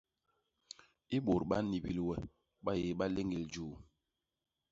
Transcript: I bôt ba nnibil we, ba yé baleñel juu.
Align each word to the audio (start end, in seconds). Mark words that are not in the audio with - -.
I 1.15 1.17
bôt 1.25 1.41
ba 1.49 1.57
nnibil 1.61 1.99
we, 2.07 2.15
ba 2.63 2.71
yé 2.81 2.89
baleñel 2.99 3.45
juu. 3.53 3.71